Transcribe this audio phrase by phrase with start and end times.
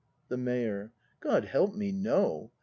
[0.29, 0.93] The Mayor.
[1.19, 2.49] God help me, no!